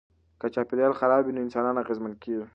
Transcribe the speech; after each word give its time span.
که 0.39 0.47
چاپیریال 0.55 0.93
خراب 0.99 1.21
وي 1.25 1.33
نو 1.35 1.43
انسانان 1.45 1.75
اغېزمن 1.77 2.13
کیږي. 2.23 2.45